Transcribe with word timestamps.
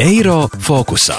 Eiro 0.00 0.46
fokusā. 0.62 1.16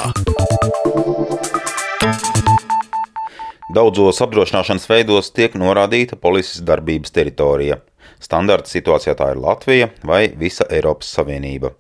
Daudzos 3.74 4.22
apdrošināšanas 4.24 4.88
veidos 4.90 5.32
tiek 5.36 5.58
norādīta 5.60 6.18
polises 6.18 6.62
darbības 6.66 7.14
teritorija. 7.14 7.80
Standarta 8.24 8.72
situācijā 8.72 9.14
tā 9.20 9.32
ir 9.34 9.42
Latvija 9.44 9.90
vai 10.08 10.28
visa 10.40 10.66
Eiropas 10.74 11.10
Savienība. 11.14 11.74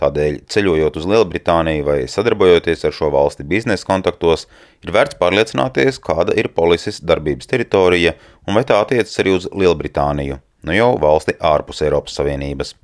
Tādēļ, 0.00 0.38
ceļojot 0.50 0.96
uz 0.98 1.08
Lielbritāniju 1.10 1.84
vai 1.86 1.98
sadarbojoties 2.10 2.86
ar 2.88 2.96
šo 2.96 3.10
valsti 3.14 3.46
biznesa 3.48 3.86
kontaktos, 3.86 4.46
ir 4.82 4.94
vērts 4.94 5.18
pārliecināties, 5.20 6.00
kāda 6.02 6.36
ir 6.38 6.50
polises 6.56 7.02
darbības 7.04 7.50
teritorija 7.50 8.16
un 8.48 8.56
vai 8.58 8.64
tā 8.68 8.80
attiecas 8.82 9.20
arī 9.22 9.36
uz 9.36 9.50
Lielbritāniju, 9.52 10.40
nu 10.66 10.78
jau 10.78 10.94
valsti 11.02 11.36
ārpus 11.38 11.84
Eiropas 11.86 12.16
Savienības. 12.18 12.74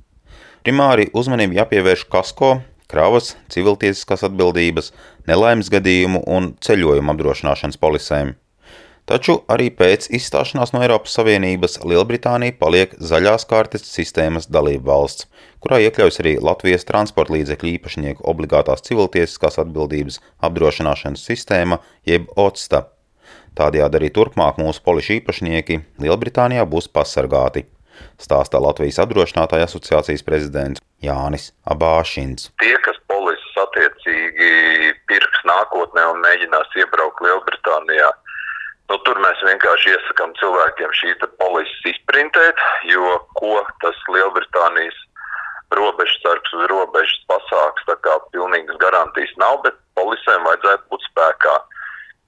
Primāri 0.59 1.07
uzmanību 1.15 1.55
jāpievērš 1.55 2.01
kasko, 2.11 2.49
kravas, 2.91 3.35
civiltiesiskās 3.53 4.25
atbildības, 4.27 4.91
nelaimes 5.29 5.69
gadījumu 5.71 6.25
un 6.27 6.53
ceļojuma 6.65 7.15
apdrošināšanas 7.15 7.79
polisēm. 7.79 8.33
Taču 9.09 9.39
arī 9.49 9.71
pēc 9.73 10.05
izstāšanās 10.13 10.69
no 10.75 10.83
Eiropas 10.85 11.15
Savienības 11.17 11.79
Lielbritānija 11.81 12.53
paliek 12.59 12.91
zaļās 13.01 13.47
kartes 13.49 13.87
sistēmas 13.89 14.45
dalība 14.53 14.91
valsts, 14.91 15.25
kurā 15.63 15.79
iekļaujas 15.87 16.21
arī 16.21 16.35
Latvijas 16.43 16.85
transporta 16.85 17.33
līdzekļu 17.37 17.71
īpašnieku 17.79 18.27
obligātās 18.29 18.85
civiltiesiskās 18.85 19.57
atbildības 19.63 20.19
apdrošināšanas 20.45 21.25
sistēma, 21.31 21.79
jeb 22.05 22.29
OCSTA. 22.35 22.83
Tādējādi 23.57 23.97
arī 24.03 24.13
turpmāk 24.13 24.61
mūsu 24.61 24.85
polišu 24.85 25.17
īpašnieki 25.17 25.81
Lielbritānijā 26.03 26.67
būs 26.69 26.91
pasargāti, 26.93 27.65
stāstā 28.21 28.61
Latvijas 28.61 29.01
apdrošinātāja 29.03 29.67
asociācijas 29.69 30.25
prezidents 30.27 30.83
Jānis 31.03 31.51
Abāšins. 31.69 32.49
Tie, 32.61 32.75
kas 32.85 32.97
polises 33.11 33.61
attiecīgi 33.65 34.95
pirks 35.09 35.45
nākotnē 35.47 36.07
un 36.13 36.23
mēģinās 36.25 36.79
iebraukt 36.81 37.23
Lielbritānijā, 37.25 38.11
Nu, 38.89 38.97
tur 39.05 39.19
mēs 39.21 39.41
vienkārši 39.45 39.91
iesakām 39.93 40.31
cilvēkiem 40.39 40.93
šī 40.97 41.11
polises 41.37 41.83
izprintēt, 41.91 42.61
jo 42.89 43.19
ko 43.37 43.59
tas 43.83 43.97
Lielbritānijas 44.09 44.97
robežsargs 45.77 46.55
uz 46.57 46.63
robežas 46.71 47.19
pasāks, 47.29 47.85
tā 47.85 47.95
kā 48.01 48.15
pilnīgas 48.33 48.79
garantijas 48.81 49.35
nav, 49.37 49.59
bet 49.65 49.77
polisēm 49.99 50.47
vajadzētu 50.47 50.89
būt 50.89 51.05
spēkā. 51.11 51.53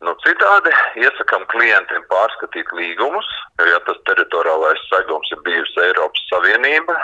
Nu, 0.01 0.15
citādi 0.25 0.71
iesakām 0.97 1.43
klientiem 1.51 2.05
pārskatīt 2.09 2.71
līgumus, 2.73 3.27
jo, 3.59 3.67
ja 3.69 3.77
tas 3.85 3.99
teritoriālais 4.09 4.81
segums 4.89 5.29
ir 5.35 5.43
bijusi 5.45 5.83
Eiropas 5.83 6.23
Savienība, 6.31 6.95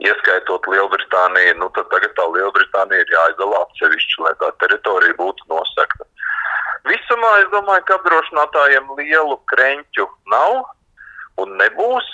ieskaitot 0.00 0.68
Lielbritāniju, 0.72 1.58
nu, 1.60 1.68
tad 1.76 1.90
tagad 1.92 2.14
tā 2.16 2.24
Lielbritānija 2.32 3.04
ir 3.04 3.12
jāizdala 3.12 3.60
atsevišķi, 3.66 4.22
lai 4.24 4.32
tā 4.40 4.48
teritorija 4.64 5.18
būtu 5.20 5.50
nosakta. 5.52 6.08
Visumā 6.88 7.34
es 7.42 7.52
domāju, 7.52 7.84
ka 7.84 7.98
apdrošinātājiem 7.98 8.88
lielu 9.02 9.36
krenķu 9.52 10.08
nav 10.32 10.62
un 11.42 11.56
nebūs. 11.60 12.10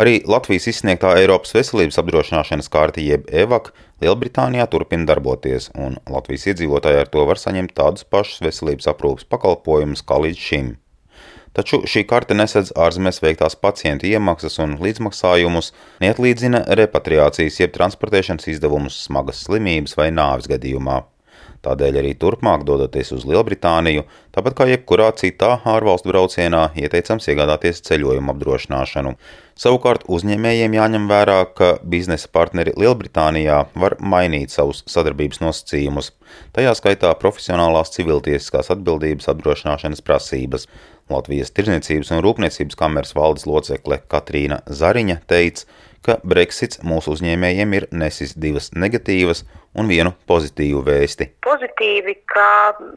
Arī 0.00 0.20
Latvijas 0.24 0.68
izsniegtā 0.70 1.12
Eiropas 1.20 1.52
veselības 1.56 2.00
apdrošināšanas 2.00 2.70
kārta, 2.72 3.02
jeb 3.04 3.26
EVAK, 3.28 3.72
Lielbritānijā 4.00 4.64
turpina 4.72 5.04
darboties, 5.10 5.68
un 5.76 5.98
Latvijas 6.08 6.46
iedzīvotāji 6.52 7.02
ar 7.02 7.10
to 7.12 7.26
var 7.28 7.40
saņemt 7.40 7.74
tādus 7.76 8.06
pašus 8.08 8.40
veselības 8.46 8.88
aprūpas 8.94 9.28
pakalpojumus 9.28 10.06
kā 10.06 10.22
līdz 10.24 10.46
šim. 10.46 10.70
Taču 11.52 11.82
šī 11.90 12.04
karte 12.06 12.36
nesedz 12.38 12.70
ārzemēs 12.78 13.18
veiktās 13.24 13.56
pacientu 13.58 14.06
iemaksas 14.06 14.60
un 14.62 14.76
līdzmaksājumus, 14.80 15.72
neatlīdzina 16.00 16.62
repatriācijas 16.78 17.58
jeb 17.60 17.74
transportēšanas 17.74 18.46
izdevumus 18.54 19.00
smagas 19.08 19.42
slimības 19.48 19.98
vai 19.98 20.12
nāves 20.14 20.46
gadījumā. 20.48 21.02
Tādēļ 21.60 21.98
arī 22.00 22.14
turpmāk 22.16 22.62
dodoties 22.64 23.10
uz 23.12 23.26
Lielbritāniju, 23.28 24.06
tāpat 24.32 24.54
kā 24.56 24.66
jebkurā 24.70 25.10
citā 25.20 25.58
ārvalstu 25.68 26.08
braucienā, 26.08 26.70
ieteicams 26.80 27.28
iegādāties 27.28 27.82
ceļojumu 27.84 28.32
apdrošināšanu. 28.32 29.12
Savukārt 29.60 30.06
uzņēmējiem 30.08 30.78
jāņem 30.78 31.08
vērā, 31.10 31.42
ka 31.52 31.74
biznesa 31.84 32.30
partneri 32.32 32.72
Lielbritānijā 32.80 33.58
var 33.76 33.98
mainīt 34.00 34.54
savus 34.54 34.80
sadarbības 34.88 35.42
nosacījumus, 35.44 36.14
tajā 36.56 36.72
skaitā 36.78 37.12
profesionālās 37.20 37.92
civiltiesiskās 37.96 38.72
atbildības 38.74 39.30
apdrošināšanas 39.32 40.04
prasības. 40.06 40.66
Latvijas 41.10 41.50
Tirzniecības 41.50 42.12
un 42.14 42.24
Rūpniecības 42.24 42.78
kameras 42.78 43.16
valdes 43.18 43.46
locekle 43.50 43.98
Katrīna 44.10 44.60
Zariņa 44.70 45.20
teica, 45.30 45.66
ka 46.06 46.16
Brexits 46.24 46.80
mūsu 46.86 47.16
uzņēmējiem 47.16 47.74
ir 47.76 47.86
nesis 47.92 48.36
divas 48.38 48.70
negatīvas 48.72 49.42
un 49.78 49.90
vienu 49.90 50.12
pozitīvu 50.30 50.82
vēsti. 50.86 51.28
Pozitīvi, 51.46 52.16
ka 52.32 52.46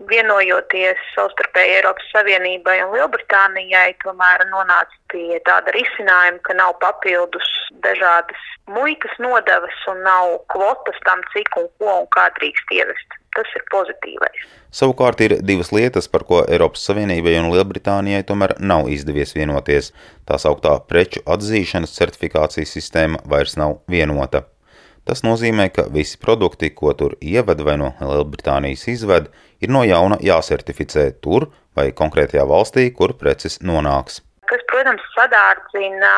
vienojoties 0.09 1.01
savstarpēji 1.13 1.77
Eiropas 1.79 2.07
Savienībai 2.13 2.79
un 2.85 2.95
Lielbritānijai, 2.95 3.91
tomēr 4.05 4.45
nonāca 4.51 5.01
pie 5.13 5.41
tāda 5.47 5.73
risinājuma, 5.75 6.41
ka 6.47 6.57
nav 6.57 6.77
papildus 6.81 7.49
dažādas 7.85 8.47
muitas 8.72 9.13
nodevas 9.19 9.83
un 9.91 10.01
nav 10.07 10.39
kvotas 10.53 10.97
tam, 11.05 11.22
cik 11.35 11.59
un 11.59 11.69
ko 11.77 11.99
un 11.99 12.09
kā 12.16 12.29
drīkst 12.39 12.73
ievest. 12.79 13.19
Tas 13.33 13.49
ir 13.57 13.63
pozitīvais. 13.73 14.41
Savukārt 14.73 15.21
ir 15.25 15.35
divas 15.45 15.71
lietas, 15.73 16.07
par 16.09 16.25
ko 16.29 16.44
Eiropas 16.45 16.85
Savienībai 16.88 17.35
un 17.39 17.51
Lielbritānijai 17.53 18.23
tomēr 18.29 18.55
nav 18.61 18.89
izdevies 18.94 19.33
vienoties. 19.38 19.91
Tā 20.29 20.38
sauktā 20.41 20.75
preču 20.89 21.21
atzīšanas 21.35 21.93
certifikācijas 21.97 22.73
sistēma 22.77 23.22
vairs 23.29 23.57
nav 23.57 23.79
vienota. 23.89 24.45
Tas 25.03 25.19
nozīmē, 25.25 25.67
ka 25.75 25.88
visi 25.91 26.19
produkti, 26.22 26.69
ko 26.72 26.93
tur 26.99 27.17
ieved 27.19 27.63
vai 27.67 27.75
no 27.81 27.89
Lielbritānijas 27.99 28.85
izved, 28.93 29.31
ir 29.61 29.73
no 29.73 29.81
jauna 29.83 30.19
jāsertificē 30.23 31.09
tur 31.25 31.49
vai 31.75 31.89
konkrētajā 31.91 32.45
valstī, 32.47 32.88
kur 32.95 33.16
preces 33.19 33.59
nonāks. 33.66 34.22
Kas, 34.47 34.63
protams, 34.69 35.03
sadārdzina 35.16 36.13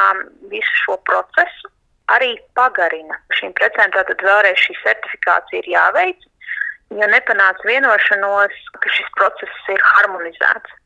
visu 0.52 0.78
šo 0.84 1.00
procesu, 1.08 1.72
arī 2.14 2.36
pagarina. 2.58 3.18
Šīm 3.40 3.56
precēm 3.58 3.94
tātad 3.96 4.22
vēlreiz 4.26 4.60
šī 4.62 4.78
certifikācija 4.84 5.64
ir 5.64 5.72
jāveic, 5.76 6.26
jo 6.94 7.08
nepanāca 7.12 7.68
vienošanos, 7.68 8.58
ka 8.82 8.92
šis 8.98 9.12
process 9.18 9.70
ir 9.74 9.86
harmonizēts. 9.96 10.82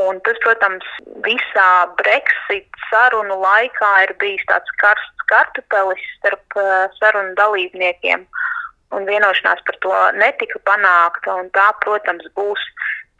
Un 0.00 0.18
tas, 0.24 0.38
protams, 0.42 0.86
visā 1.24 1.70
Brexit 1.98 2.80
sarunu 2.88 3.36
laikā 3.42 3.90
ir 4.06 4.14
bijis 4.22 4.44
tāds 4.48 4.72
karsts 4.80 5.26
kartupelis 5.28 6.06
starp 6.16 6.56
uh, 6.56 6.88
sarunu 6.96 7.36
dalībniekiem, 7.36 8.24
un 8.96 9.08
vienošanās 9.08 9.60
par 9.68 9.78
to 9.84 9.98
netika 10.16 10.60
panākta. 10.68 11.36
Tā, 11.52 11.68
protams, 11.84 12.24
būs 12.38 12.64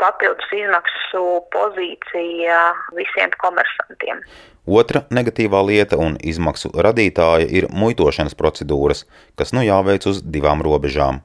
papildus 0.01 0.49
izmaksu 0.57 1.25
pozīcija 1.55 2.63
visiem 2.97 3.34
komersantiem. 3.43 4.25
Otra 4.67 5.05
negatīvā 5.11 5.61
lieta 5.67 5.99
un 6.01 6.17
izmaksu 6.23 6.73
radītāja 6.87 7.49
ir 7.51 7.69
muitošanas 7.69 8.37
procedūras, 8.39 9.05
kas 9.39 9.53
nu 9.53 9.65
jāveic 9.67 10.07
uz 10.09 10.23
divām 10.25 10.65
robežām. 10.65 11.21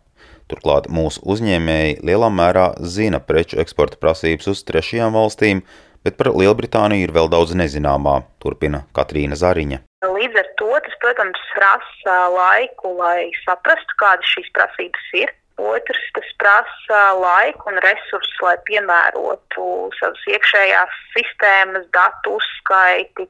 Turklāt 0.47 0.85
mūsu 0.87 1.19
uzņēmēji 1.27 1.97
lielā 2.07 2.29
mērā 2.31 2.69
zina 2.79 3.19
preču 3.19 3.59
eksporta 3.59 3.99
prasības 3.99 4.47
uz 4.53 4.61
trešajām 4.67 5.17
valstīm, 5.17 5.63
bet 6.07 6.15
par 6.19 6.31
Lielbritāniju 6.31 7.03
ir 7.03 7.13
vēl 7.15 7.27
daudz 7.33 7.51
nezināmā, 7.59 8.21
turpina 8.43 8.85
Katrīna 8.95 9.35
Zariņa. 9.35 9.81
Līdz 10.07 10.39
ar 10.39 10.47
to 10.61 10.69
tas, 10.85 10.95
protams, 11.03 11.41
prasa 11.55 12.17
laiku, 12.31 12.93
lai 13.01 13.27
saprastu, 13.43 13.99
kādas 13.99 14.31
šīs 14.37 14.47
prasības 14.55 15.11
ir. 15.19 15.33
Otrs, 15.57 16.01
tas 16.13 16.27
prasa 16.37 16.99
laiku 17.17 17.71
un 17.71 17.79
resursus, 17.81 18.41
lai 18.45 18.57
piemērotu 18.67 19.63
savas 19.97 20.25
iekšējās 20.29 20.99
sistēmas, 21.15 21.87
datu 21.97 22.35
uzskaiti, 22.37 23.25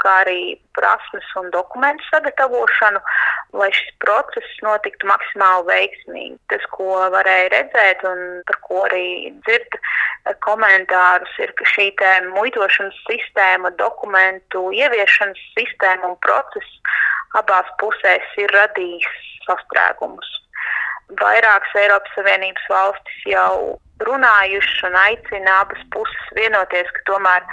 kā 0.00 0.14
arī 0.22 0.40
prasmes 0.78 1.28
un 1.36 1.50
dokumentu 1.52 2.06
sagatavošanu, 2.08 3.02
lai 3.60 3.68
šis 3.76 3.92
process 4.04 4.62
notiktu 4.64 5.10
maksimāli 5.10 5.68
veiksmīgi. 5.68 6.38
Tas, 6.52 6.64
ko 6.72 6.96
varēja 7.12 7.52
redzēt 7.52 8.06
un 8.08 8.24
par 8.48 8.60
ko 8.64 8.80
arī 8.88 9.34
dzird 9.44 9.76
komentārus, 10.48 11.36
ir, 11.44 11.52
ka 11.60 11.68
šī 11.74 11.90
muitošanas 12.32 12.96
sistēma, 13.04 13.74
dokumentu 13.76 14.70
ieviešanas 14.72 15.44
sistēma 15.52 16.14
un 16.14 16.16
process 16.24 16.80
abās 17.36 17.68
pusēs 17.84 18.40
ir 18.40 18.52
radījis 18.56 19.22
sastrēgumus. 19.44 20.45
Vairākas 21.14 21.74
Eiropas 21.78 22.14
Savienības 22.18 22.68
valstis 22.70 23.24
jau 23.30 23.78
runājušas 24.02 24.82
un 24.88 24.96
aicina 25.00 25.60
abas 25.62 25.82
puses 25.94 26.32
vienoties, 26.36 26.90
ka 26.96 27.04
tomēr 27.12 27.46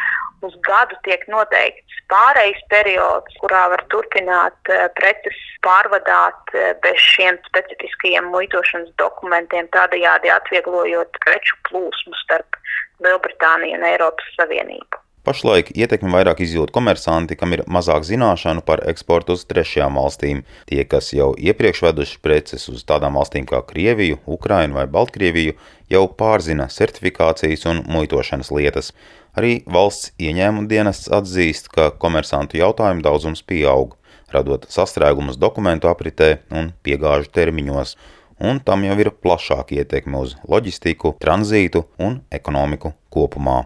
uz 0.44 0.56
gadu 0.68 0.98
tiek 1.08 1.24
noteikts 1.32 2.02
pārejas 2.12 2.60
periods, 2.74 3.38
kurā 3.42 3.64
var 3.74 3.84
turpināt 3.94 4.74
eh, 4.74 4.88
preces 4.98 5.38
pārvadāt 5.66 6.56
eh, 6.58 6.74
bez 6.84 7.00
šiem 7.14 7.40
specifiskajiem 7.48 8.28
muitošanas 8.34 8.92
dokumentiem, 9.02 9.70
tādējādi 9.78 10.34
atvieglojot 10.34 11.22
preču 11.26 11.60
plūsmu 11.70 12.20
starp 12.26 12.60
Lielbritāniju 13.04 13.80
un 13.80 13.88
Eiropas 13.88 14.36
Savienību. 14.40 15.03
Pašlaik 15.24 15.70
ietekmi 15.80 16.10
vairāk 16.12 16.42
izjūt 16.44 16.74
komersanti, 16.76 17.38
kam 17.40 17.54
ir 17.56 17.62
mazāk 17.72 18.04
zināšanu 18.04 18.60
par 18.68 18.82
eksportu 18.92 19.38
uz 19.38 19.46
trešajām 19.48 19.96
valstīm. 19.96 20.42
Tie, 20.68 20.82
kas 20.84 21.14
jau 21.16 21.30
iepriekš 21.40 21.80
veduši 21.86 22.18
preces 22.20 22.68
uz 22.68 22.82
tādām 22.84 23.16
valstīm 23.16 23.46
kā 23.48 23.62
Krieviju, 23.64 24.18
Ukrainu 24.28 24.76
vai 24.76 24.84
Baltkrieviju, 24.92 25.54
jau 25.96 26.02
pārzina 26.20 26.68
certifikācijas 26.68 27.64
un 27.72 27.80
muitošanas 27.88 28.52
lietas. 28.52 28.92
Arī 29.40 29.62
valsts 29.64 30.12
ieņēmuma 30.20 30.68
dienests 30.68 31.08
atzīst, 31.08 31.72
ka 31.72 31.94
komersantu 32.04 32.60
jautājumu 32.60 33.08
daudzums 33.08 33.46
pieaug, 33.48 33.96
radot 34.36 34.68
sastrēgumus 34.76 35.40
dokumentu 35.40 35.88
apritē 35.88 36.34
un 36.52 36.74
piegāžu 36.84 37.32
termiņos, 37.32 37.96
un 38.44 38.60
tam 38.60 38.84
jau 38.84 39.00
ir 39.00 39.14
plašāka 39.24 39.80
ietekme 39.80 40.20
uz 40.20 40.36
loģistiku, 40.52 41.16
tranzītu 41.24 41.86
un 42.04 42.20
ekonomiku 42.28 42.92
kopumā. 43.14 43.62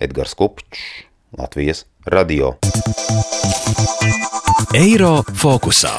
Edgars 0.00 0.34
Kupčs, 0.34 0.78
Latvijas 1.36 1.84
radio. 2.08 2.54
Eiro 4.72 5.20
fokusā. 5.36 5.92